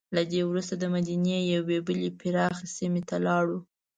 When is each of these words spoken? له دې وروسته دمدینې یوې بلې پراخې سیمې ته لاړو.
له 0.15 0.21
دې 0.31 0.41
وروسته 0.49 0.73
دمدینې 0.83 1.39
یوې 1.53 1.77
بلې 1.87 2.09
پراخې 2.19 2.67
سیمې 2.77 3.01
ته 3.09 3.15
لاړو. 3.27 3.59